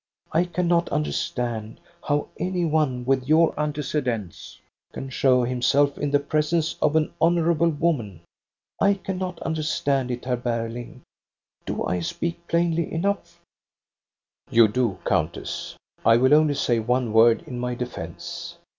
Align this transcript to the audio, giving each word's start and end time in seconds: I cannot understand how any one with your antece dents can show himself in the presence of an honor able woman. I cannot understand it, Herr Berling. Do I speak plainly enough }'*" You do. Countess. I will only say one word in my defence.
I 0.31 0.45
cannot 0.45 0.89
understand 0.89 1.79
how 2.05 2.29
any 2.39 2.65
one 2.65 3.05
with 3.05 3.29
your 3.29 3.53
antece 3.53 4.03
dents 4.03 4.57
can 4.93 5.11
show 5.11 5.43
himself 5.43 5.95
in 5.99 6.09
the 6.09 6.19
presence 6.19 6.75
of 6.81 6.95
an 6.95 7.13
honor 7.21 7.51
able 7.51 7.69
woman. 7.69 8.21
I 8.81 8.95
cannot 8.95 9.39
understand 9.43 10.09
it, 10.09 10.25
Herr 10.25 10.37
Berling. 10.37 11.01
Do 11.67 11.83
I 11.85 11.99
speak 11.99 12.47
plainly 12.47 12.91
enough 12.91 13.39
}'*" 14.01 14.19
You 14.49 14.67
do. 14.67 14.97
Countess. 15.05 15.75
I 16.03 16.17
will 16.17 16.33
only 16.33 16.55
say 16.55 16.79
one 16.79 17.13
word 17.13 17.43
in 17.43 17.59
my 17.59 17.75
defence. 17.75 18.57